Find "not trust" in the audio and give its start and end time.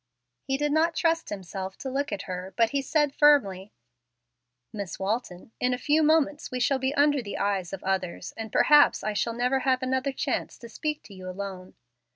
0.71-1.29